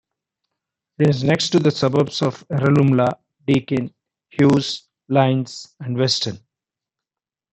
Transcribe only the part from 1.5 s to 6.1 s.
to the suburbs of Yarralumla, Deakin, Hughes, Lyons and